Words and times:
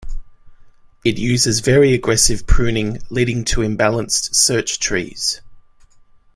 It 1.05 1.19
uses 1.19 1.59
very 1.59 1.93
aggressive 1.93 2.47
pruning, 2.47 3.03
leading 3.11 3.45
to 3.45 3.61
imbalanced 3.61 4.33
search 4.33 4.79
trees. 4.79 5.41